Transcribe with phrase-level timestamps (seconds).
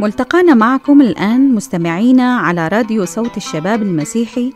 [0.00, 4.52] ملتقانا معكم الآن مستمعينا على راديو صوت الشباب المسيحي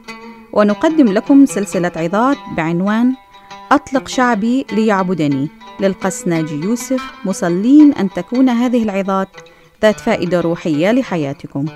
[0.52, 3.14] ونقدم لكم سلسلة عظات بعنوان
[3.72, 5.48] أطلق شعبي ليعبدني.
[5.80, 9.28] للقس ناجي يوسف مصلين أن تكون هذه العظات
[9.82, 11.66] ذات فائدة روحية لحياتكم.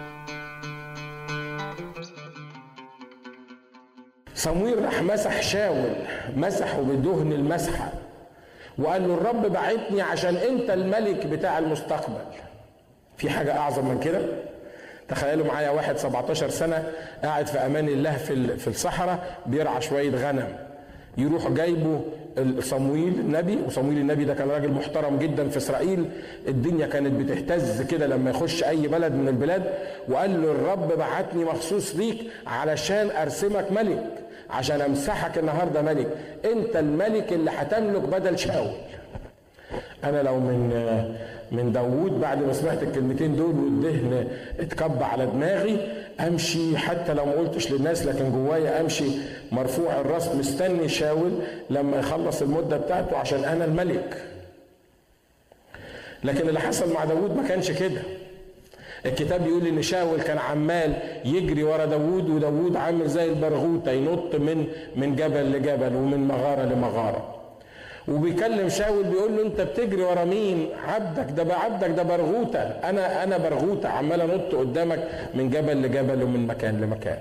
[4.34, 5.94] صمويل راح مسح شاول
[6.36, 7.92] مسحه بدهن المسحة
[8.78, 12.49] وقال له الرب بعتني عشان أنت الملك بتاع المستقبل.
[13.20, 14.20] في حاجة أعظم من كده؟
[15.08, 16.84] تخيلوا معايا واحد 17 سنة
[17.24, 20.48] قاعد في أمان الله في في الصحراء بيرعى شوية غنم.
[21.18, 22.00] يروح جايبه
[22.60, 26.04] صمويل النبي وصمويل النبي ده كان راجل محترم جدا في إسرائيل.
[26.48, 29.62] الدنيا كانت بتهتز كده لما يخش أي بلد من البلاد
[30.08, 34.04] وقال له الرب بعتني مخصوص ليك علشان أرسمك ملك
[34.50, 36.06] عشان أمسحك النهارده ملك.
[36.44, 38.72] أنت الملك اللي هتملك بدل شاول.
[40.04, 40.70] أنا لو من
[41.52, 44.28] من داوود بعد ما سمعت الكلمتين دول والدهن
[44.60, 45.88] اتكب على دماغي
[46.20, 49.04] امشي حتى لو ما قلتش للناس لكن جوايا امشي
[49.52, 51.32] مرفوع الراس مستني شاول
[51.70, 54.22] لما يخلص المدة بتاعته عشان أنا الملك.
[56.24, 58.00] لكن اللي حصل مع داوود ما كانش كده.
[59.06, 60.92] الكتاب بيقول إن شاول كان عمال
[61.24, 64.66] يجري ورا داوود وداوود عامل زي البرغوثة ينط من
[64.96, 67.39] من جبل لجبل ومن مغارة لمغارة.
[68.10, 72.58] وبيكلم شاول بيقول له انت بتجري ورا مين؟ عبدك ده عبدك ده برغوتة.
[72.62, 77.18] أنا أنا برغوتة عمال أنط قدامك من جبل لجبل ومن مكان لمكان.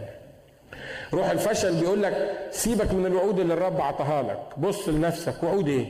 [1.13, 4.39] روح الفشل بيقول لك سيبك من الوعود اللي الرب عطاها لك.
[4.59, 5.85] بص لنفسك وعود إيه؟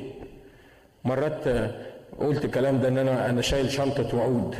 [1.05, 1.43] مرات
[2.19, 4.55] قلت الكلام ده إن أنا أنا شايل شنطة وعود.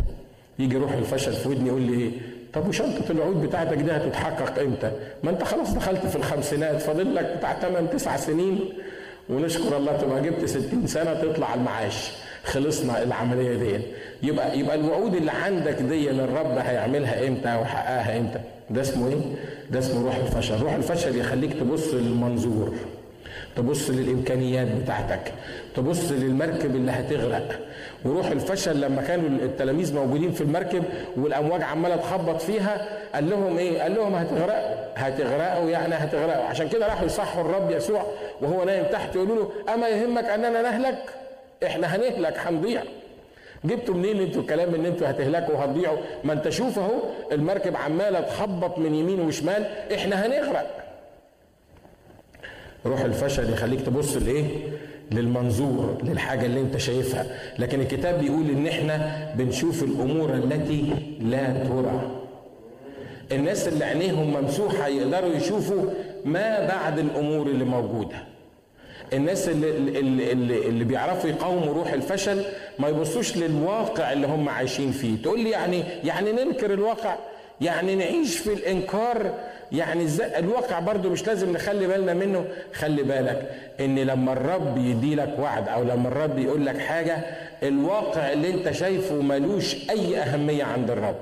[0.60, 2.12] يجي روح الفشل في ودني يقول لي إيه؟
[2.54, 4.92] طب وشنطة الوعود بتاعتك دي هتتحقق إمتى؟
[5.24, 8.60] ما أنت خلاص دخلت في الخمسينات فاضل لك بتاع 8 9 سنين.
[9.30, 12.12] ونشكر الله تبقى جبت 60 سنة تطلع المعاش.
[12.44, 13.84] خلصنا العملية دي.
[14.24, 18.40] يبقى يبقى الوعود اللي عندك دي الرب هيعملها إمتى ويحققها إمتى؟
[18.70, 19.16] ده اسمه إيه؟
[19.72, 20.62] ده اسمه روح الفشل.
[20.62, 22.74] روح الفشل يخليك تبص للمنظور.
[23.56, 25.34] تبص للإمكانيات بتاعتك
[25.76, 27.60] تبص للمركب اللي هتغرق.
[28.06, 30.84] وروح الفشل لما كانوا التلاميذ موجودين في المركب
[31.18, 36.44] والأمواج عمالة تخبط فيها قال لهم إيه؟ قال لهم هتغرقوا هتغرقوا يعني هتغرقوا.
[36.44, 38.04] عشان كده راحوا يصحوا الرب يسوع
[38.42, 41.00] وهو نايم تحت يقولوا له أما يهمك أننا نهلك؟
[41.66, 42.84] إحنا هنهلك هنضيع.
[43.66, 46.92] جبتوا منين أنتوا الكلام ان أنتوا هتهلكوا وهتضيعوا؟ ما انت شوف اهو
[47.32, 50.76] المركب عمالة تخبط من يمين وشمال إحنا هنغرق.
[52.86, 54.46] روح الفشل يخليك تبص لإيه؟
[55.12, 57.26] للمنظور للحاجة اللي أنت شايفها.
[57.60, 62.12] لكن الكتاب بيقول إن إحنا بنشوف الأمور التي لا ترى.
[63.32, 65.86] الناس اللي عينيهم ممسوحة يقدروا يشوفوا
[66.26, 68.16] ما بعد الأمور اللي موجودة.
[69.14, 69.70] الناس اللي,
[70.00, 70.32] اللي,
[70.68, 72.44] اللي, بيعرفوا يقاوموا روح الفشل
[72.80, 75.22] ما يبصوش للواقع اللي هم عايشين فيه.
[75.22, 77.16] تقول لي يعني يعني ننكر الواقع؟
[77.62, 79.34] يعني نعيش في الإنكار.
[79.72, 82.46] يعني الواقع برضو مش لازم نخلي بالنا منه.
[82.74, 83.50] خلي بالك
[83.80, 87.18] إن لما الرب يدي لك وعد أو لما الرب يقول لك حاجة
[87.64, 91.16] الواقع اللي أنت شايفه ملوش أي أهمية عند الرب.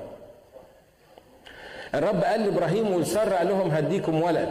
[1.94, 4.48] الرب قال لإبراهيم والساره قال لهم هديكم ولد.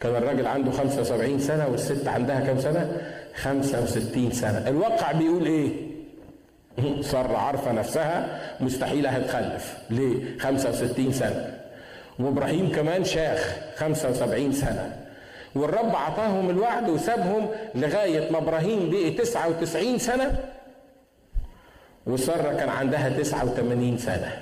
[0.00, 2.96] كان الراجل عنده 75 سنة والست عندها كام سنة؟
[3.34, 4.68] 65 سنة.
[4.68, 5.87] الواقع بيقول إيه؟
[7.02, 9.78] ساره عارفه نفسها مستحيل هتخلف.
[9.90, 11.58] ليه؟ 65 سنة.
[12.18, 14.96] وإبراهيم كمان شاخ 75 سنة.
[15.54, 20.38] والرب عطاهم الوعد وسابهم لغاية ما إبراهيم بقي 99 سنة.
[22.06, 24.32] وسارة كان عندها 89 سنة.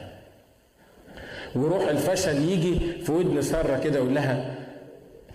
[1.57, 4.55] وروح الفشل يجي في ودن سارة كده يقول لها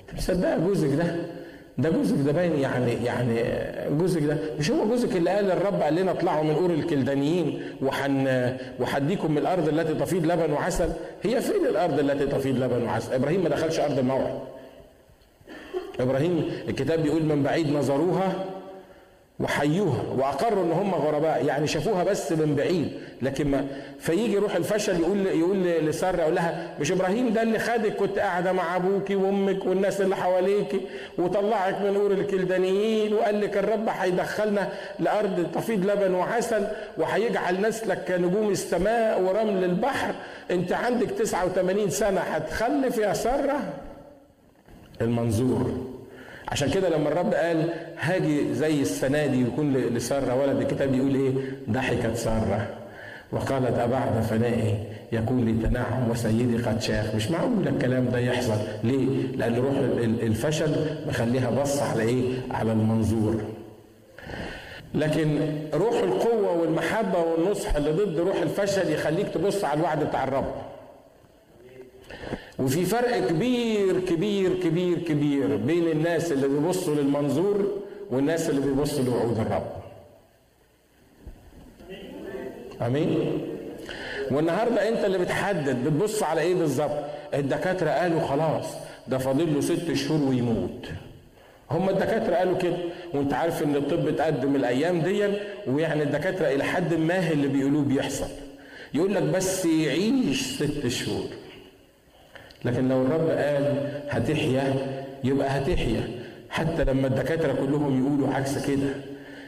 [0.02, 1.16] أنت مصدقة جوزك ده؟
[1.78, 3.36] ده جوزك ده باين يعني يعني
[3.98, 4.38] جوزك ده.
[4.60, 8.28] مش هو جوزك اللي قال الرب قال لنا اطلعوا من أور الكلدانيين وحن
[8.80, 10.90] وحديكم من الأرض التي تفيض لبن وعسل.
[11.24, 14.40] هي فين الأرض التي تفيض لبن وعسل؟ إبراهيم ما دخلش أرض الموعد.
[16.00, 18.46] إبراهيم الكتاب بيقول من بعيد نظروها
[19.42, 22.92] وحيوها وأقروا إن هم غرباء يعني شافوها بس من بعيد.
[23.22, 23.68] لكن ما
[24.00, 28.52] فيجي روح الفشل يقول يقول لسارة يقول لها مش إبراهيم ده اللي خدك؟ كنت قاعدة
[28.52, 30.82] مع أبوكي وأمك والناس اللي حواليكي
[31.18, 36.68] وطلعك من اور الكلدانيين وقال لك الرب هيدخلنا لأرض تفيض لبن وعسل
[36.98, 40.14] وهيجعل نسلك كنجوم السماء ورمل البحر.
[40.52, 43.60] أنت عندك 89 سنة هتخلف يا سارة؟
[45.02, 45.91] المنظور.
[46.52, 47.70] عشان كده لما الرب قال
[48.00, 51.32] هاجي زي السنة دي يكون لسارة ولد الكتاب يقول إيه؟
[51.70, 52.68] ضحكت سارة.
[53.32, 57.16] وقالت أبعد فنائي يكون لي تنعم وسيدي قد شاخ.
[57.16, 58.58] مش معقول الكلام ده يحصل.
[58.84, 59.74] ليه؟ لأن روح
[60.24, 60.76] الفشل
[61.08, 63.42] مخليها بص على إيه؟ على المنظور.
[64.94, 65.40] لكن
[65.74, 70.52] روح القوة والمحبة والنصح اللي ضد روح الفشل يخليك تبص على الوعد بتاع الرب.
[72.62, 77.82] وفي فرق كبير كبير كبير كبير بين الناس اللي بيبصوا للمنظور
[78.12, 79.72] والناس اللي بيبصوا لوعود الرب.
[82.82, 83.42] آمين؟
[84.32, 87.04] والنهاردة انت اللي بتحدد بتبص على إيه بالظبط؟
[87.34, 88.66] الدكاترة قالوا خلاص
[89.08, 90.88] ده فاضل له ست شهور ويموت.
[91.72, 92.78] هم الدكاترة قالوا كده
[93.14, 95.28] وانت عارف ان الطب اتقدم الأيام دي
[95.68, 98.28] ويعني الدكاترة إلى حد ما اللي بيقولوه بيحصل.
[98.94, 101.26] يقول لك بس يعيش ست شهور.
[102.66, 104.74] لكن لو الرب قال هتحيا
[105.24, 106.02] يبقى هتحيا.
[106.50, 108.90] حتى لما الدكاترة كلهم يقولوا عكس كده.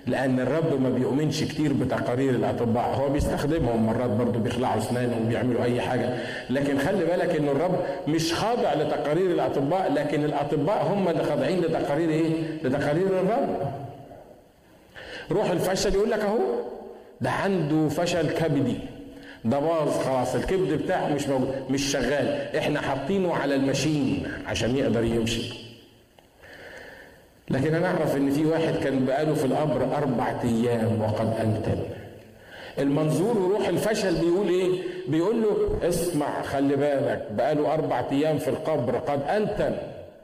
[0.08, 2.96] لأن الرب ما بيؤمنش كتير بتقارير الأطباء.
[2.96, 6.10] هو بيستخدمهم مرات برضه بيخلعوا اسنانه وبيعملوا أي حاجة.
[6.50, 7.76] لكن خلي بالك إن الرب
[8.08, 12.32] مش خاضع لتقارير الأطباء لكن الأطباء هم اللي خاضعين لتقارير إيه؟
[12.64, 13.58] لتقارير الرب.
[15.32, 16.40] روح الفشل يقول لك أهو
[17.22, 18.78] ده عنده فشل كبدي.
[19.46, 22.58] ده باظ خلاص الكبد بتاعه مش موجود مش شغال.
[22.58, 25.64] إحنا حاطينه على الماشين عشان يقدر يمشي.
[27.50, 31.78] لكن أنا أعرف إن في واحد كان بقاله في القبر أربع أيام وقد انتن
[32.80, 38.96] المنظور وروح الفشل بيقول إيه؟ بيقول له اسمع خلي بالك بقاله أربع أيام في القبر
[38.98, 39.76] قد انتن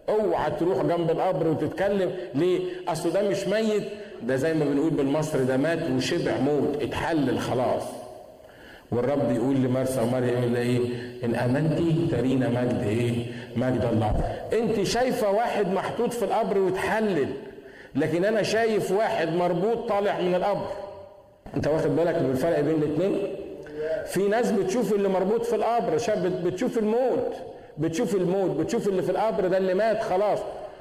[0.09, 2.11] اوعى تروح جنب القبر وتتكلم.
[2.35, 3.83] ليه؟ أصل ده مش ميت.
[4.23, 7.83] ده زي ما بنقول بالمصري ده مات وشبع موت اتحلل خلاص.
[8.91, 10.79] والرب يقول لمرسى ومريم إيه؟
[11.23, 13.25] إن امنتي ترينا مجد إيه؟
[13.55, 14.11] مجد الله.
[14.53, 17.29] أنت شايفة واحد محطوط في القبر وتحلل
[17.95, 20.67] لكن أنا شايف واحد مربوط طالع من القبر.
[21.55, 23.35] أنت واخد بالك من الفرق بين الاثنين
[24.05, 27.33] في ناس بتشوف اللي مربوط في القبر شاب بتشوف الموت
[27.77, 30.39] بتشوف الموت بتشوف اللي في القبر ده اللي مات خلاص.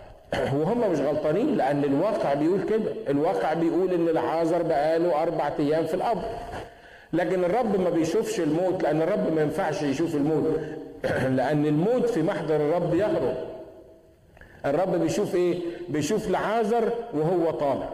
[0.59, 2.93] وهم مش غلطانين لأن الواقع بيقول كده.
[3.09, 6.23] الواقع بيقول إن العازر بقاله أربع أيام في القبر.
[7.13, 10.61] لكن الرب ما بيشوفش الموت لأن الرب ما ينفعش يشوف الموت.
[11.37, 13.35] لأن الموت في محضر الرب يهرب.
[14.67, 15.59] الرب بيشوف إيه؟
[15.89, 17.89] بيشوف لعازر وهو طالع.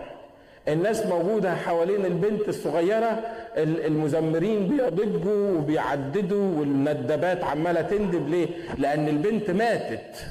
[0.69, 3.21] الناس موجودة حوالين البنت الصغيرة
[3.57, 8.47] المزمرين بيضجوا وبيعددوا والندبات عمالة تندب ليه؟
[8.79, 10.27] لأن البنت ماتت.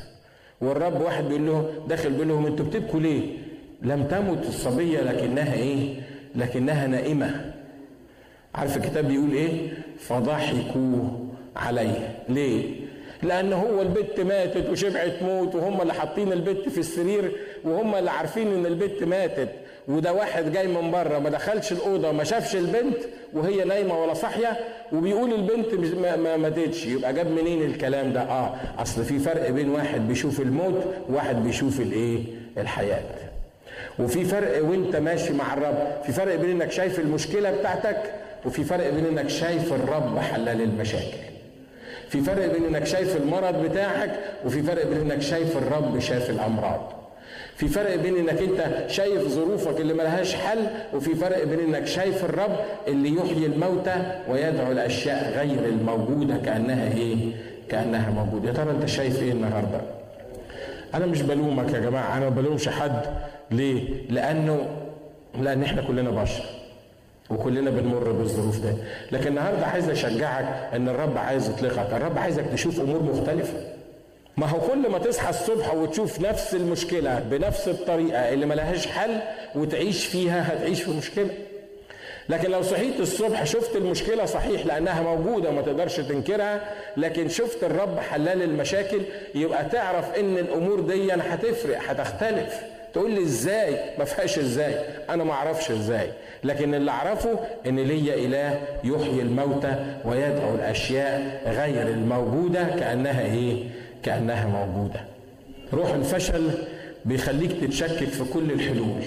[0.62, 3.38] والرب واحد بيقول له داخل بيقول لهم أنتوا بتبكوا ليه؟
[3.82, 6.02] لم تمت الصبية لكنها إيه؟
[6.36, 7.53] لكنها نائمة.
[8.56, 9.70] عارف الكتاب بيقول إيه؟
[10.00, 11.10] فضحكوا
[11.56, 12.16] عليه.
[12.30, 12.64] ليه؟
[13.24, 17.32] لأن هو البت ماتت وشبعت موت وهم اللي حاطين البت في السرير
[17.64, 19.50] وهم اللي عارفين إن البت ماتت
[19.88, 22.98] وده واحد جاي من بره ما دخلش الأوضة ما شافش البنت
[23.34, 24.58] وهي نايمة ولا صاحية
[24.94, 26.86] وبيقول البنت ما, ما ماتتش.
[26.86, 31.80] يبقى جاب منين الكلام ده؟ آه أصل في فرق بين واحد بيشوف الموت وواحد بيشوف
[31.80, 32.20] الإيه؟
[32.58, 33.04] الحياة.
[34.00, 37.98] وفي فرق وانت ماشي مع الرب في فرق بين إنك شايف المشكلة بتاعتك
[38.46, 41.18] وفي فرق بين إنك شايف الرب حلال المشاكل.
[42.10, 46.94] في فرق بين إنك شايف المرض بتاعك وفي فرق بين إنك شايف الرب شايف الأمراض.
[47.56, 50.60] في فرق بين إنك أنت شايف ظروفك اللي ملهاش حل
[50.94, 52.56] وفي فرق بين إنك شايف الرب
[52.88, 57.18] اللي يحيي الموتى ويدعو الأشياء غير الموجودة كأنها إيه؟
[57.70, 58.48] كأنها موجودة.
[58.50, 59.82] يا ترى أنت شايف إيه النهارده؟
[60.94, 63.02] أنا مش بلومك يا جماعة أنا ما بلومش حد.
[63.52, 64.68] ليه؟ لأنه
[65.42, 66.44] لأن إحنا كلنا بشر.
[67.30, 68.74] وكلنا بنمر بالظروف ده.
[69.12, 71.94] لكن النهارده عايز أشجعك إن الرب عايز يطلقك.
[71.94, 73.58] الرب عايزك تشوف أمور مختلفة.
[74.38, 79.20] ما هو كل ما تصحى الصبح وتشوف نفس المشكلة بنفس الطريقة اللي ملهاش حل
[79.56, 81.30] وتعيش فيها هتعيش في مشكلة.
[82.30, 86.62] لكن لو صحيت الصبح شفت المشكلة صحيح لأنها موجودة وما تقدرش تنكرها
[86.98, 89.02] لكن شفت الرب حلال المشاكل
[89.36, 92.54] يبقى تعرف إن الأمور دي هتفرق هتختلف.
[92.94, 94.76] تقول لي إزاي؟ ما فيهاش إزاي.
[95.10, 96.10] أنا ما أعرفش إزاي.
[96.44, 103.64] لكن اللي أعرفه إن ليا إله يحيي الموتى ويدعو الأشياء غير الموجودة كأنها إيه؟
[104.04, 105.00] كأنها موجودة.
[105.74, 106.52] روح الفشل
[107.06, 109.02] بيخليك تتشكك في كل الحلول.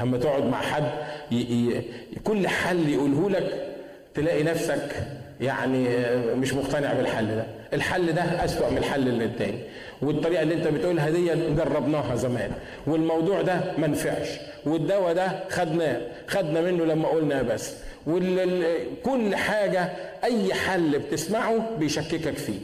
[0.00, 0.84] أما تقعد مع حد
[1.32, 1.36] ي...
[1.36, 1.82] ي...
[2.24, 3.66] كل حل يقوله لك
[4.14, 4.96] تلاقي نفسك
[5.40, 5.88] يعني
[6.34, 7.44] مش مقتنع بالحل ده.
[7.72, 9.58] الحل ده أسوأ من الحل اللي التاني.
[10.02, 11.24] والطريقة اللي انت بتقولها دي
[11.56, 12.50] جربناها زمان.
[12.86, 14.28] والموضوع ده ما نفعش.
[14.66, 16.00] والدواء ده خدناه.
[16.26, 17.74] خدنا منه لما قلنا بس.
[18.06, 19.88] وكل حاجة
[20.24, 22.58] أي حل بتسمعه بيشككك فيه.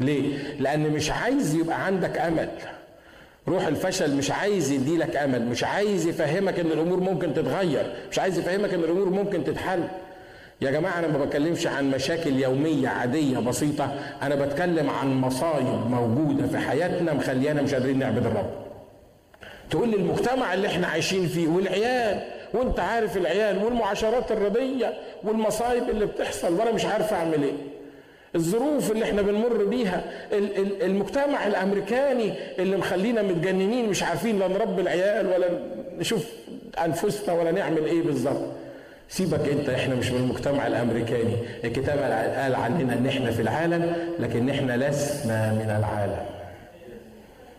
[0.00, 2.48] ليه؟ لأن مش عايز يبقى عندك أمل.
[3.48, 5.42] روح الفشل مش عايز يديلك أمل.
[5.46, 7.92] مش عايز يفهمك إن الأمور ممكن تتغير.
[8.10, 9.84] مش عايز يفهمك إن الأمور ممكن تتحل.
[10.60, 13.84] يا جماعة أنا ما بتكلمش عن مشاكل يومية عادية بسيطة
[14.22, 18.50] أنا بتكلم عن مصايب موجودة في حياتنا مخليانا مش قادرين نعبد الرب.
[19.70, 22.22] تقول لي المجتمع اللي إحنا عايشين فيه والعيال
[22.54, 24.92] وأنت عارف العيال والمعاشرات الرديه
[25.24, 27.52] والمصايب اللي بتحصل وأنا مش عارف أعمل إيه.
[28.34, 30.04] الظروف اللي إحنا بنمر بيها
[30.82, 35.48] المجتمع الأمريكاني اللي مخلينا متجننين مش عارفين لا نربي العيال ولا
[35.98, 36.26] نشوف
[36.84, 38.46] أنفسنا ولا نعمل إيه بالظبط.
[39.08, 41.36] سيبك انت إحنا مش من المجتمع الامريكاني.
[41.64, 41.98] الكتاب
[42.38, 46.26] قال عننا ان إحنا في العالم لكن إحنا لسنا من العالم.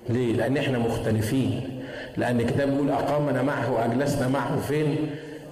[0.10, 1.82] ليه؟ لأن إحنا مختلفين.
[2.18, 4.98] لأن الكتاب بيقول أقامنا معه وأجلسنا معه فين؟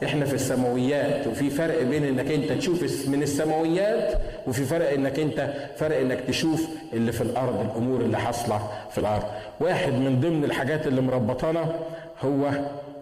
[0.03, 1.27] إحنا في السماويات.
[1.27, 6.67] وفي فرق بين انك انت تشوف من السماويات وفي فرق انك انت فرق انك تشوف
[6.93, 9.23] اللي في الأرض الأمور اللي حاصلة في الأرض.
[9.59, 11.75] واحد من ضمن الحاجات اللي مربطانا
[12.21, 12.49] هو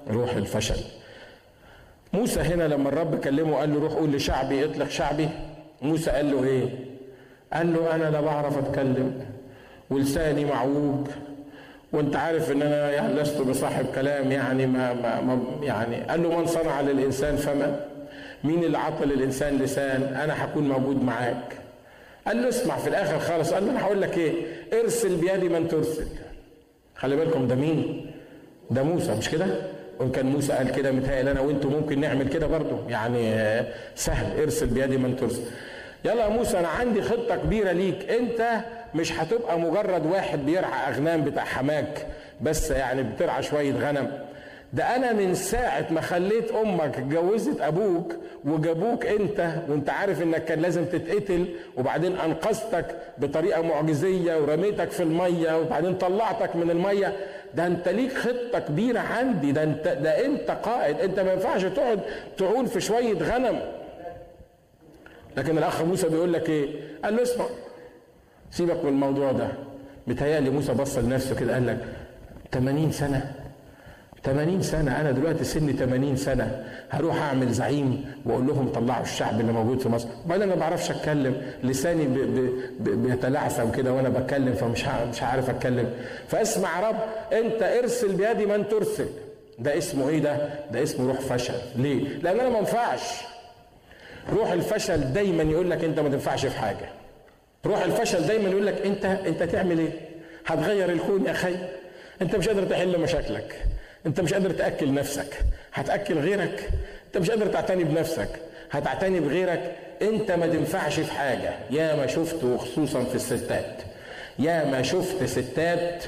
[0.10, 0.82] روح الفشل.
[2.14, 5.30] موسى هنا لما الرب كلمه قال له روح قول لشعبي اطلق شعبي.
[5.82, 6.70] موسى قال له إيه؟
[7.54, 9.26] قال له أنا لا بعرف أتكلم
[9.90, 11.08] ولساني معوج
[11.94, 16.38] وأنت عارف إن أنا يعني لست بصاحب كلام يعني ما, ما, ما يعني قال له
[16.40, 17.86] من صنع للإنسان فما؟
[18.44, 21.58] مين اللي عطى للانسان لسان؟ أنا هكون موجود معاك.
[22.28, 24.34] قال له اسمع في الآخر خالص قال له أنا هقول لك إيه؟
[24.82, 26.06] ارسل بيدي من ترسل.
[26.96, 28.12] خلي بالكم ده مين؟
[28.72, 29.46] ده موسى مش كده؟
[30.02, 32.90] وإن كان موسى قال كده متهيألي أنا وأنتم ممكن نعمل كده برضه.
[32.90, 33.34] يعني
[33.96, 35.42] سهل ارسل بيدي من ترسل
[36.06, 38.10] يلا يا موسى أنا عندي خطة كبيرة ليك.
[38.10, 38.60] أنت
[38.96, 42.06] مش هتبقى مجرد واحد بيرعى أغنام بتاع حماك
[42.42, 44.12] بس يعني بترعى شوية غنم.
[44.74, 50.60] ده أنا من ساعة ما خليت أمك اتجوزت أبوك وجابوك أنت وأنت عارف إنك كان
[50.60, 51.46] لازم تتقتل
[51.78, 57.14] وبعدين أنقذتك بطريقة معجزية ورميتك في المية وبعدين طلعتك من المية.
[57.56, 59.52] ده أنت ليك خطة كبيرة عندي.
[59.52, 61.00] ده أنت ده أنت قائد.
[61.00, 62.00] أنت ما ينفعش تقعد
[62.38, 63.60] تعول في شوية غنم.
[65.38, 66.70] لكن الأخ موسى بيقول لك إيه؟
[67.04, 67.46] قال له اسمع
[68.52, 69.48] سيبك من الموضوع ده.
[70.08, 71.78] متهيألي موسى بص لنفسه كده قال لك
[72.52, 73.32] 80 سنة؟
[74.26, 75.02] 80 سنة.
[75.02, 76.66] أنا دلوقتي سني 80 سنة.
[76.90, 80.08] هروح أعمل زعيم وأقول لهم طلعوا الشعب اللي موجود في مصر.
[80.26, 81.42] وبعدين ما بعرفش أتكلم.
[81.64, 82.08] لساني
[82.80, 85.90] بيتلعثم كده وأنا بتكلم فمش مش عارف أتكلم.
[86.28, 86.96] فاسمع رب
[87.34, 89.08] أنت ارسل بيدي من ترسل.
[89.60, 91.54] ده اسمه إيه ده؟ ده اسمه روح فشل.
[91.76, 93.02] ليه؟ لأن أنا ما ينفعش.
[94.34, 96.90] روح الفشل دايما يقول لك أنت ما تنفعش في حاجة.
[97.66, 99.92] روح الفشل دايما يقول لك أنت أنت تعمل إيه؟
[100.46, 101.56] هتغير الكون يا أخي.
[102.22, 103.66] أنت مش قادر تحل مشاكلك.
[104.06, 105.46] انت مش قادر تأكل نفسك.
[105.74, 106.70] هتأكل غيرك.
[107.08, 108.30] انت مش قادر تعتني بنفسك.
[108.72, 109.76] هتعتني بغيرك.
[110.02, 111.54] انت ما تنفعش في حاجة.
[111.72, 113.82] يا ما شفت وخصوصا في الستات.
[114.40, 116.04] يا ما شفت ستات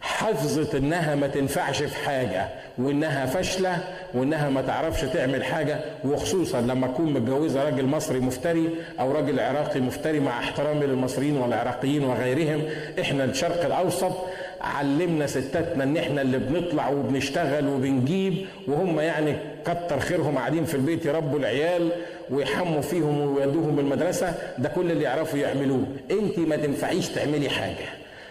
[0.00, 3.78] حفظت إنها ما تنفعش في حاجة وإنها فاشلة
[4.14, 8.68] وإنها ما تعرفش تعمل حاجة وخصوصا لما تكون متجوزة راجل مصري مفتري
[9.00, 12.64] أو راجل عراقي مفتري مع احترامي للمصريين والعراقيين وغيرهم
[13.00, 14.12] إحنا الشرق الأوسط
[14.60, 21.06] علمنا ستاتنا ان إحنا اللي بنطلع وبنشتغل وبنجيب وهم يعني كتر خيرهم قاعدين في البيت
[21.06, 21.90] يربوا العيال
[22.30, 25.84] ويحموا فيهم ويودوهم المدرسة ده كل اللي يعرفوا يعملوه.
[26.10, 27.88] انت ما تنفعيش تعملي حاجة.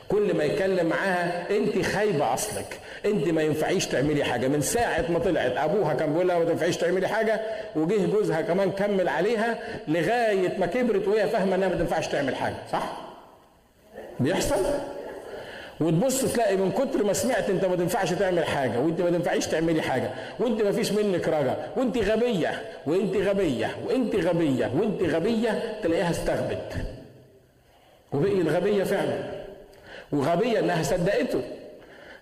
[0.10, 2.80] كل ما يتكلم معاها انت خايبة اصلك.
[3.06, 4.48] انت ما ينفعيش تعملي حاجة.
[4.48, 7.42] من ساعة ما طلعت ابوها كان بيقول لها ما تنفعيش تعملي حاجة
[7.76, 12.56] وجه جوزها كمان كمل عليها لغاية ما كبرت وهي فاهمة انها ما تنفعش تعمل حاجة.
[12.72, 12.98] صح؟
[14.20, 14.56] بيحصل؟
[15.82, 19.82] وتبص تلاقي من كتر ما سمعت انت ما تنفعش تعمل حاجة وانت ما تنفعيش تعملي
[19.82, 26.10] حاجة وانت ما فيش منك رجا وانت غبية وانت غبية وانت غبية وانت غبية تلاقيها
[26.10, 26.74] استغبت.
[28.14, 29.20] وبقي الغبية فعلا.
[30.12, 31.42] وغبية إنها صدقته.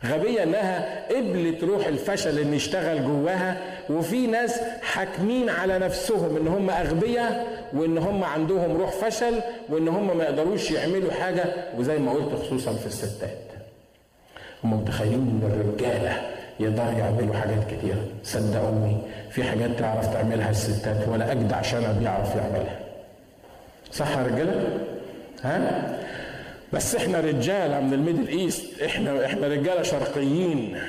[0.06, 3.58] غبية إنها قبلت روح الفشل ان يشتغل جواها
[3.90, 9.34] وفي ناس حاكمين على نفسهم إن هم أغبياء وإن هم عندهم روح فشل
[9.70, 11.46] وإن هم ما يقدروش يعملوا حاجة
[11.78, 13.47] وزي ما قلت خصوصا في الستات.
[14.64, 16.22] هم متخيلين إن الرجالة
[16.60, 18.98] يقدروا يعملوا حاجات كتير صدقوني
[19.32, 22.80] في حاجات تعرف تعملها الستات ولا أجدع شنب بيعرف يعملها.
[23.92, 24.80] صح يا رجالة؟
[25.44, 25.82] ها؟
[26.74, 30.80] بس إحنا رجالة من ال Middle East إحنا إحنا رجالة شرقيين.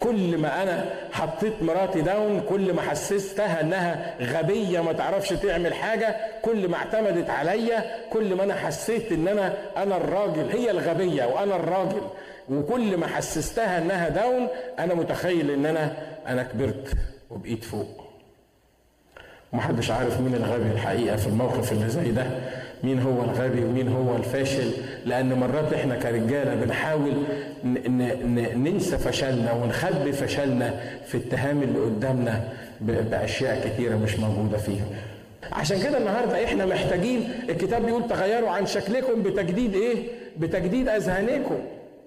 [0.00, 6.16] كل ما أنا حطيت مراتي داون كل ما حسستها إنها غبية ما تعرفش تعمل حاجة
[6.42, 11.56] كل ما اعتمدت عليا كل ما أنا حسيت إن أنا أنا الراجل هي الغبية وأنا
[11.56, 12.02] الراجل.
[12.50, 14.46] وكل ما حسستها إنها داون
[14.78, 16.92] أنا متخيل إن أنا أنا كبرت
[17.30, 18.04] وبقيت فوق.
[19.52, 22.26] ومحدش عارف مين الغبي الحقيقة في الموقف اللي زي ده
[22.84, 24.70] مين هو الغبي ومين هو الفاشل
[25.06, 27.12] لأن مرات إحنا كرجالة بنحاول
[28.56, 32.48] ننسى فشلنا ونخبي فشلنا في اتهام اللي قدامنا
[32.80, 34.86] بأشياء كثيره مش موجودة فيهم
[35.52, 41.58] عشان كده النهارده إحنا محتاجين الكتاب بيقول تغيروا عن شكلكم بتجديد إيه؟ بتجديد أذهانكم.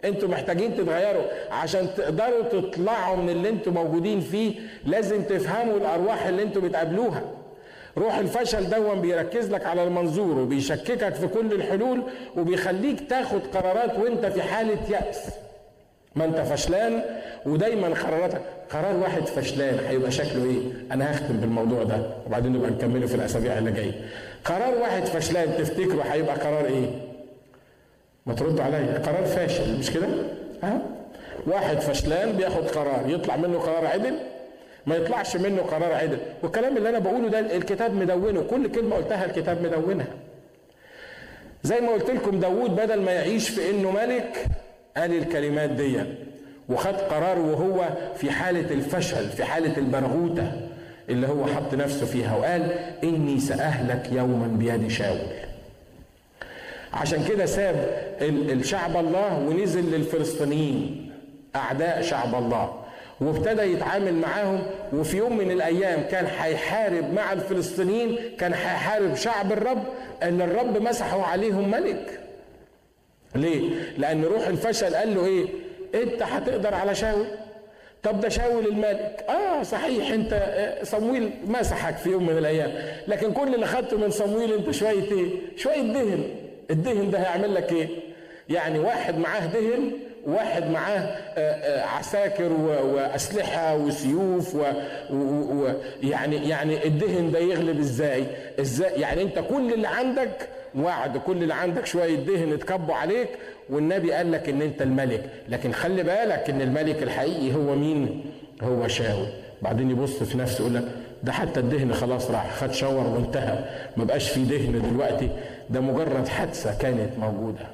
[0.06, 1.24] أنتوا محتاجين تتغيروا.
[1.52, 7.22] عشان تقدروا تطلعوا من اللي أنتوا موجودين فيه لازم تفهموا الأرواح اللي أنتوا بتقابلوها.
[7.98, 12.02] روح الفشل دون بيركز لك على المنظور وبيشككك في كل الحلول
[12.38, 15.30] وبيخليك تاخد قرارات وانت في حالة يأس.
[16.16, 17.02] ما انت فشلان
[17.46, 18.42] ودايما قراراتك.
[18.70, 20.60] قرار واحد فشلان هيبقى شكله إيه؟
[20.92, 23.92] أنا هختم بالموضوع ده وبعدين نبقى نكمله في الأسابيع اللي جاية.
[24.46, 26.86] قرار واحد فشلان تفتكره هيبقى قرار إيه؟
[28.25, 29.00] ما تردوا عليا.
[29.00, 30.08] قرار فاشل مش كده؟
[30.63, 30.82] ها؟
[31.48, 34.15] واحد فشلان بياخد قرار يطلع منه قرار عدل؟
[34.86, 36.18] ما يطلعش منه قرار عدل.
[36.44, 40.08] والكلام اللي أنا بقوله ده الكتاب مدونه كل كلمة قلتها الكتاب مدونها.
[41.63, 44.46] زي ما قلت لكم داوود بدل ما يعيش في إنه ملك
[44.98, 46.00] قال الكلمات دي.
[46.70, 50.51] وخد قرار وهو في حالة الفشل في حالة البرغوتة
[51.10, 52.72] اللي هو حط نفسه فيها وقال
[53.03, 55.43] إني سأهلك يوما بيد شاول.
[56.94, 61.12] عشان كده ساب الشعب الله ونزل للفلسطينيين
[61.56, 62.74] أعداء شعب الله
[63.22, 64.62] وابتدى يتعامل معاهم
[64.94, 69.84] وفي يوم من الأيام كان هيحارب مع الفلسطينيين كان هيحارب شعب الرب
[70.24, 72.20] اللي الرب مسحوا عليهم ملك
[73.36, 75.46] ليه؟ لأن روح الفشل قال له إيه؟
[76.04, 77.26] أنت هتقدر على شاول؟
[78.04, 82.72] طب ده شاول الملك آه صحيح أنت صمويل مسحك في يوم من الأيام
[83.08, 86.24] لكن كل اللي خدته من صمويل أنت شوية إيه شوية دهن
[86.74, 87.88] الدهن ده هيعمل لك إيه؟
[88.50, 89.92] يعني واحد معاه دهن
[90.27, 91.15] واحد معاه
[91.98, 92.51] عساكر
[92.94, 94.56] وأسلحة وسيوف
[95.13, 98.24] ويعني يعني الدهن ده يغلب إزاي؟
[98.60, 103.30] إزاي؟ يعني أنت كل اللي عندك وعد كل اللي عندك شوية دهن اتكبوا عليك
[103.70, 105.24] والنبي قال لك إن أنت الملك.
[105.50, 108.25] لكن خلي بالك إن الملك الحقيقي هو مين؟
[108.63, 109.27] هو شاول.
[109.62, 110.84] بعدين يبص في نفسه يقول لك
[111.24, 113.58] ده حتى الدهن خلاص راح خد شاور وانتهى.
[113.98, 115.30] ما بقاش في دهن دلوقتي.
[115.70, 117.65] ده مجرد حادثة كانت موجودة.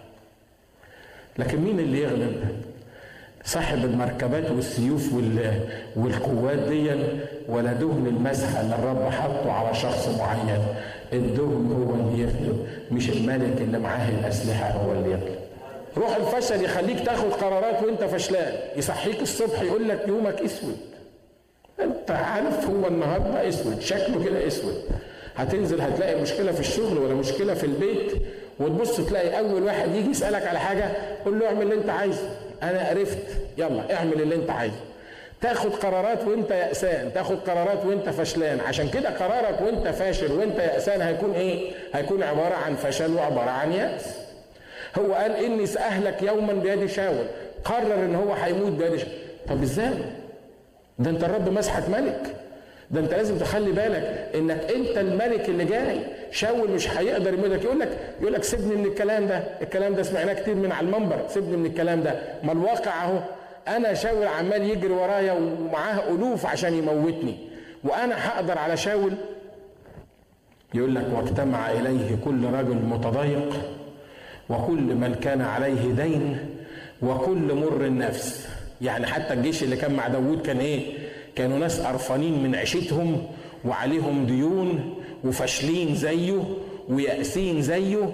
[1.37, 2.43] لكن مين اللي يغلب؟
[3.45, 5.13] صاحب المركبات والسيوف
[5.95, 6.89] والقوات دي
[7.47, 10.63] ولا دهن المسحة اللي الرب حطه على شخص معين؟
[11.13, 15.39] الدهن هو اللي يغلب مش الملك اللي معاه الأسلحة هو اللي يغلب.
[15.97, 18.53] روح الفشل يخليك تاخد قرارات وانت فشلان.
[18.77, 20.77] يصحيك الصبح يقول لك يومك أسود.
[21.79, 24.83] أنت عارف هو النهارده أسود شكله كده أسود.
[25.39, 28.11] هتنزل هتلاقي مشكلة في الشغل ولا مشكلة في البيت
[28.59, 30.91] وتبص تلاقي أول واحد يجي يسألك على حاجة
[31.25, 32.29] قول له اعمل اللي انت عايزه.
[32.63, 33.17] أنا عرفت
[33.57, 34.79] يلا اعمل اللي انت عايزه.
[35.41, 38.59] تاخد قرارات وانت يأسان تاخد قرارات وانت فشلان.
[38.59, 43.71] عشان كده قرارك وانت فاشل وانت يأسان هيكون إيه؟ هيكون عبارة عن فشل وعبارة عن
[43.73, 44.05] يأس.
[44.97, 47.25] هو قال إني سأهلك يوما بيد شاول.
[47.65, 49.11] قرر إن هو هيموت بيد شاول.
[49.49, 49.89] طب إزاي؟
[50.99, 52.35] ده أنت الرب مسحك ملك.
[52.91, 55.99] ده انت لازم تخلي بالك انك انت الملك اللي جاي
[56.31, 57.63] شاول مش هيقدر يمدك.
[57.63, 59.43] يقول لك يقول لك سيبني من الكلام ده.
[59.61, 61.17] الكلام ده سمعناه كتير من على المنبر.
[61.27, 62.15] سيبني من الكلام ده.
[62.43, 63.19] ما الواقع اهو.
[63.67, 67.37] أنا شاول عمال يجري ورايا ومعاه الوف عشان يموتني.
[67.83, 69.11] وأنا هقدر على شاول؟
[70.73, 73.53] يقول لك واجتمع إليه كل رجل متضايق
[74.49, 76.37] وكل من كان عليه دين
[77.01, 78.47] وكل مر النفس.
[78.81, 80.98] يعني حتى الجيش اللي كان مع داوود كان إيه؟
[81.39, 83.27] كانوا ناس قرفانين من عيشتهم
[83.65, 86.43] وعليهم ديون وفاشلين زيه
[86.89, 88.09] ويأسين زيه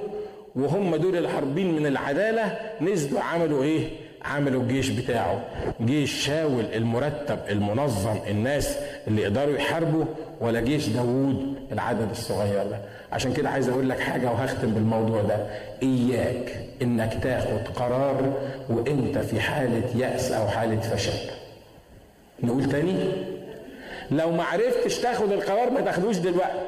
[0.56, 3.88] وهم دول الهربين من العدالة نزلوا عملوا إيه؟
[4.26, 5.42] عملوا الجيش بتاعه.
[5.82, 10.06] جيش شاول المرتب المنظم الناس اللي يقدروا يحاربوا
[10.42, 12.80] ولا جيش داوود العدد الصغير ده.
[13.12, 15.38] عشان كده عايز أقول لك حاجة وهختم بالموضوع ده.
[15.84, 18.34] إياك إنك تاخد قرار
[18.70, 21.45] وأنت في حالة يأس أو حالة فشل.
[22.46, 23.12] نقول تاني؟
[24.12, 26.60] لو ما عرفتش تاخد القرار ما تاخدوش دلوقتي.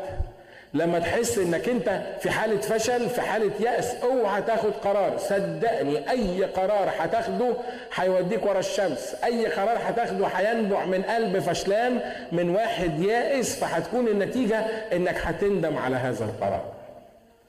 [0.74, 5.18] لما تحس إنك أنت في حالة فشل في حالة يأس أوعى تاخد قرار.
[5.18, 7.54] صدقني أي قرار هتاخده
[7.96, 9.16] هيوديك ورا الشمس.
[9.24, 12.00] أي قرار هتاخده هينبع من قلب فشلان
[12.32, 13.60] من واحد يائس.
[13.60, 14.60] فهتكون النتيجة
[14.94, 16.64] إنك هتندم على هذا القرار.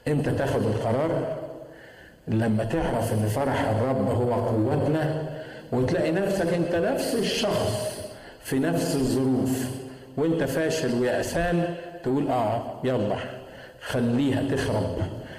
[0.08, 1.36] إمتى تاخد القرار
[2.28, 5.22] لما تعرف إن فرح الرب هو قوتنا
[5.72, 7.97] وتلاقي نفسك أنت نفس الشخص
[8.48, 9.68] في نفس الظروف.
[10.16, 13.16] وانت فاشل ويأسان تقول آه يلا
[13.82, 14.96] خليها تخرب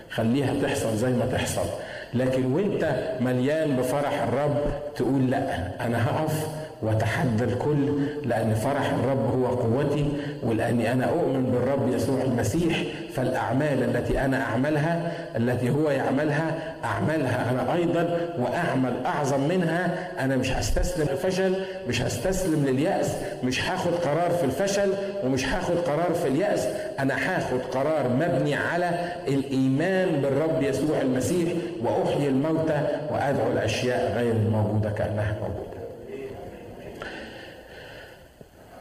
[0.10, 1.66] خليها تحصل زي ما تحصل.
[2.14, 4.58] لكن وانت مليان بفرح الرب
[4.96, 6.48] تقول لا أنا هقف
[6.84, 7.90] وتحدى الكل
[8.26, 10.06] لأن فرح الرب هو قوتي
[10.44, 16.52] ولأني أنا أؤمن بالرب يسوع المسيح فالأعمال التي أنا أعملها التي هو يعملها
[16.84, 21.54] أعملها أنا أيضا وأعمل أعظم منها أنا مش هستسلم للفشل
[21.88, 26.68] مش هستسلم لليأس مش هاخد قرار في الفشل ومش هاخد قرار في اليأس
[27.00, 28.90] أنا هاخد قرار مبني على
[29.28, 31.50] الإيمان بالرب يسوع المسيح
[31.84, 35.79] وأحيي الموتى وأدعو الأشياء غير الموجودة كأنها موجودة.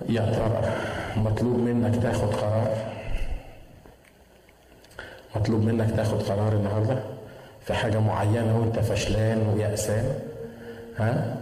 [0.09, 0.73] يا ترى
[1.17, 2.77] مطلوب منك تاخد قرار.
[5.37, 7.03] مطلوب منك تاخد قرار النهارده
[7.67, 10.19] في حاجة معينة وانت فشلان ويأسان
[10.97, 11.37] ها؟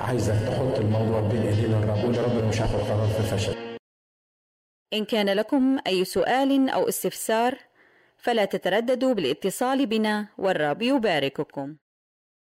[0.00, 3.54] عايزك تحط الموضوع بين ايدين الرب قول يا رب مش هاخد قرار في الفشل
[4.92, 7.58] إن كان لكم أي سؤال أو استفسار
[8.18, 11.76] فلا تترددوا بالاتصال بنا والرب يبارككم.